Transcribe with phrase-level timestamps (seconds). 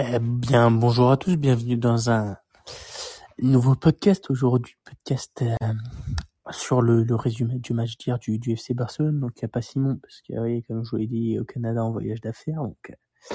[0.00, 2.36] Eh bien, bonjour à tous, bienvenue dans un
[3.42, 4.30] nouveau podcast.
[4.30, 5.72] Aujourd'hui, podcast euh,
[6.52, 9.18] sur le, le résumé du match d'hier du, du FC Barcelone.
[9.18, 11.44] Donc, il n'y a pas Simon, parce que, oui, comme je vous l'ai dit, au
[11.44, 12.62] Canada en voyage d'affaires.
[12.62, 13.34] Donc, euh,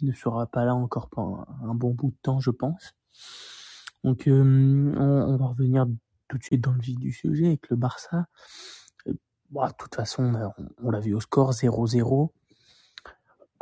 [0.00, 2.94] il ne sera pas là encore pendant un, bon bout de temps, je pense.
[4.04, 5.84] Donc, euh, on, on va revenir
[6.28, 8.24] tout de suite dans le vif du sujet avec le Barça.
[9.06, 9.12] Euh,
[9.50, 12.30] bon, de toute façon, on, on l'a vu au score 0-0.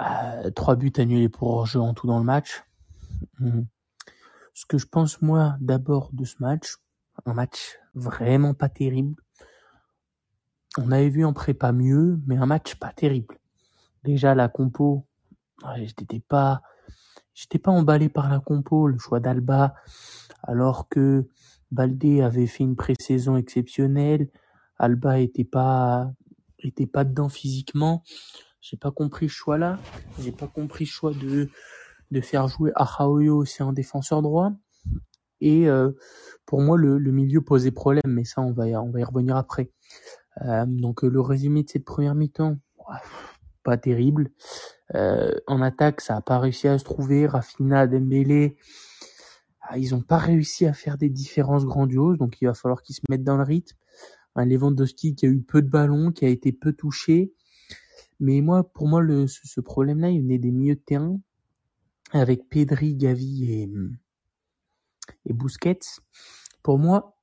[0.02, 2.64] Euh, trois buts annulés pour hors-jeu en tout dans le match.
[3.38, 3.66] Mhm.
[4.54, 6.76] Ce que je pense moi d'abord de ce match,
[7.26, 9.22] un match vraiment pas terrible.
[10.78, 13.38] On avait vu en prépa mieux, mais un match pas terrible.
[14.04, 15.06] Déjà la compo,
[15.76, 16.62] j'étais pas,
[17.34, 19.74] j'étais pas emballé par la compo, le choix d'Alba,
[20.42, 21.28] alors que
[21.70, 24.28] Baldé avait fait une pré-saison exceptionnelle,
[24.78, 26.10] Alba était pas,
[26.58, 28.02] était pas dedans physiquement.
[28.62, 29.78] J'ai pas compris ce choix-là.
[30.20, 31.50] J'ai pas compris le choix de
[32.12, 34.52] de faire jouer Araoyo aussi en défenseur droit.
[35.40, 35.90] Et euh,
[36.46, 39.04] pour moi, le, le milieu posait problème, mais ça, on va y, on va y
[39.04, 39.72] revenir après.
[40.42, 42.58] Euh, donc euh, le résumé de cette première mi-temps,
[43.64, 44.30] pas terrible.
[44.94, 47.26] Euh, en attaque, ça a pas réussi à se trouver.
[47.26, 48.56] Rafinha, Dembélé,
[49.62, 52.94] ah, ils ont pas réussi à faire des différences grandioses, donc il va falloir qu'ils
[52.94, 53.76] se mettent dans le rythme.
[54.34, 57.32] Un Lewandowski qui a eu peu de ballons, qui a été peu touché.
[58.22, 61.18] Mais moi, pour moi, le, ce, ce problème-là, il venait des milieux de terrain
[62.12, 63.70] avec Pedri, Gavi et,
[65.26, 65.80] et Busquets.
[66.62, 67.18] Pour moi,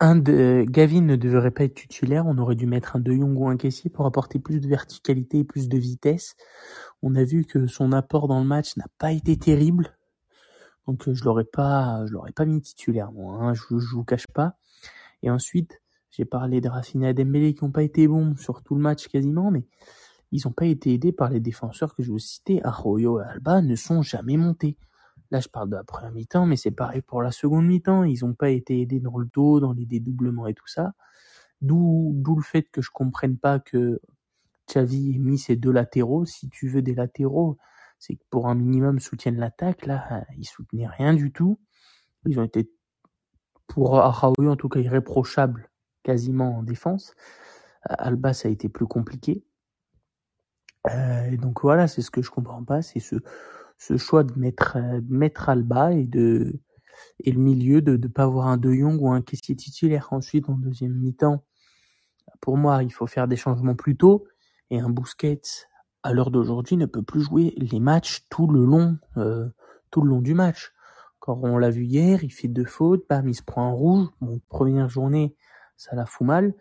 [0.00, 2.26] un Gavi ne devrait pas être titulaire.
[2.26, 5.38] On aurait dû mettre un De Jong ou un Caissier pour apporter plus de verticalité
[5.38, 6.34] et plus de vitesse.
[7.00, 9.96] On a vu que son apport dans le match n'a pas été terrible.
[10.86, 13.38] Donc je l'aurais pas, je l'aurais pas mis titulaire, moi.
[13.40, 14.58] Hein, je, je vous cache pas.
[15.22, 15.81] Et ensuite,
[16.12, 19.08] j'ai parlé de Rafinha et Dembélé qui n'ont pas été bons sur tout le match
[19.08, 19.64] quasiment, mais
[20.30, 22.60] ils n'ont pas été aidés par les défenseurs que je vous citais.
[22.64, 24.76] Arroyo et Alba ne sont jamais montés.
[25.30, 28.04] Là, je parle de la première mi-temps, mais c'est pareil pour la seconde mi-temps.
[28.04, 30.92] Ils n'ont pas été aidés dans le dos, dans les dédoublements et tout ça.
[31.62, 33.98] D'où, d'où le fait que je comprenne pas que
[34.68, 36.26] Xavi ait mis ces deux latéraux.
[36.26, 37.56] Si tu veux des latéraux,
[37.98, 39.86] c'est que pour un minimum soutiennent l'attaque.
[39.86, 41.58] Là, ils soutenaient rien du tout.
[42.26, 42.70] Ils ont été,
[43.66, 45.71] pour Arroyo en tout cas, irréprochables
[46.02, 47.14] quasiment en défense.
[47.84, 49.44] Alba, ça a été plus compliqué.
[50.90, 53.16] Euh, et donc voilà, c'est ce que je comprends pas, c'est ce,
[53.78, 56.60] ce choix de mettre, euh, de mettre Alba et de
[57.20, 60.08] et le milieu de ne pas avoir un De Jong ou un caissier titulaire.
[60.12, 61.44] Ensuite, en deuxième mi-temps,
[62.40, 64.26] pour moi, il faut faire des changements plus tôt.
[64.70, 65.40] Et un Busquets,
[66.02, 69.48] à l'heure d'aujourd'hui, ne peut plus jouer les matchs tout le long, euh,
[69.90, 70.72] tout le long du match.
[71.18, 74.08] Quand on l'a vu hier, il fait deux fautes, bam, il se prend un rouge.
[74.20, 75.36] Bon, première journée,
[75.76, 76.54] ça la fout mal.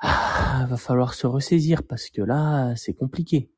[0.00, 3.50] Ah, va falloir se ressaisir parce que là, c'est compliqué.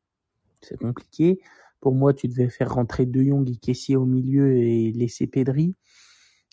[0.63, 1.41] C'est compliqué.
[1.81, 5.75] Pour moi, tu devais faire rentrer De Jong et Kessier au milieu et laisser Pedri.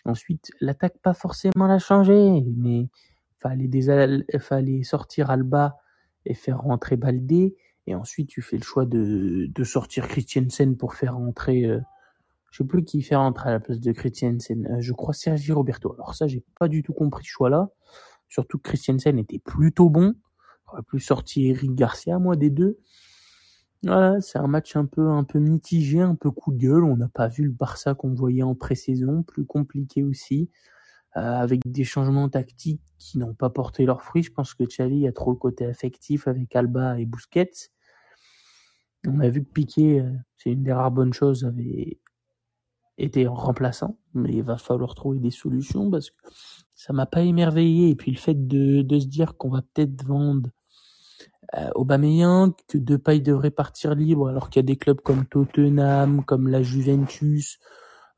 [0.05, 2.89] Ensuite, l'attaque pas forcément la changer, mais
[3.39, 5.77] fallait des al- fallait sortir Alba
[6.25, 7.55] et faire rentrer Baldé.
[7.87, 11.79] Et ensuite, tu fais le choix de, de sortir Christiansen pour faire rentrer, euh,
[12.55, 14.65] je sais plus qui fait rentrer à la place de Christiansen.
[14.65, 15.91] Euh, je crois Sergi Roberto.
[15.91, 17.69] Alors ça, j'ai pas du tout compris ce choix-là.
[18.29, 20.15] Surtout que Christiansen était plutôt bon.
[20.65, 22.79] J'aurais plus sorti Eric Garcia, moi, des deux.
[23.83, 26.85] Voilà, c'est un match un peu, un peu mitigé, un peu coup de gueule.
[26.85, 30.49] On n'a pas vu le Barça qu'on voyait en pré-saison, plus compliqué aussi,
[31.17, 34.23] euh, avec des changements tactiques qui n'ont pas porté leurs fruits.
[34.23, 37.51] Je pense que Xavi a trop le côté affectif avec Alba et Busquets.
[39.05, 41.99] On a vu que Piqué, euh, c'est une des rares bonnes choses, avait
[42.97, 46.15] été remplaçant, mais il va falloir trouver des solutions parce que
[46.73, 47.89] ça m'a pas émerveillé.
[47.89, 50.49] Et puis le fait de, de se dire qu'on va peut-être vendre
[51.55, 56.23] euh, Aubameyang, que Depay devrait partir libre, alors qu'il y a des clubs comme Tottenham,
[56.25, 57.59] comme la Juventus.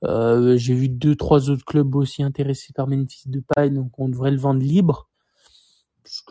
[0.03, 4.31] Euh, J'ai vu deux, trois autres clubs aussi intéressés par Memphis Depay, donc on devrait
[4.31, 5.09] le vendre libre.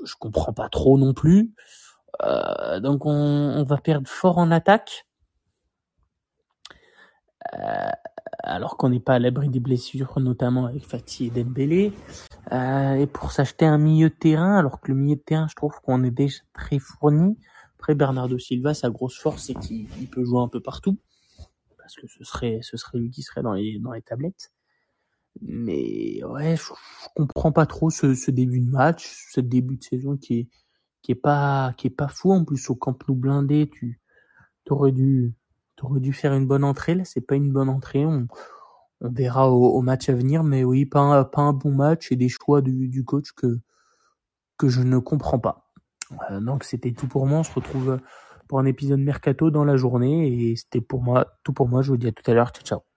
[0.04, 1.52] Je comprends pas trop non plus.
[2.22, 5.06] Euh, donc on, on va perdre fort en attaque.
[8.56, 11.92] Alors qu'on n'est pas à l'abri des blessures, notamment avec Fatih et Dembélé.
[12.52, 15.54] Euh, et pour s'acheter un milieu de terrain, alors que le milieu de terrain, je
[15.54, 17.36] trouve qu'on est déjà très fourni.
[17.74, 20.96] Après, Bernardo Silva, sa grosse force, c'est qu'il il peut jouer un peu partout.
[21.76, 24.50] Parce que ce serait, ce serait lui qui serait dans les, dans les tablettes.
[25.42, 29.84] Mais ouais, je, je comprends pas trop ce, ce début de match, ce début de
[29.84, 30.48] saison qui est,
[31.02, 32.32] qui est pas, qui est pas fou.
[32.32, 34.00] En plus, au Camp Nou blindé, tu,
[34.64, 35.34] t'aurais dû,
[35.76, 36.94] t'aurais dû faire une bonne entrée.
[36.94, 38.04] Là, c'est pas une bonne entrée.
[38.04, 38.26] On,
[39.00, 42.10] on verra au, au match à venir, mais oui, pas un, pas un bon match
[42.12, 43.58] et des choix du, du coach que,
[44.58, 45.70] que je ne comprends pas.
[46.30, 47.40] Euh, donc c'était tout pour moi.
[47.40, 48.00] On se retrouve
[48.48, 50.50] pour un épisode mercato dans la journée.
[50.50, 51.82] Et c'était pour moi, tout pour moi.
[51.82, 52.50] Je vous dis à tout à l'heure.
[52.50, 52.95] Ciao, ciao.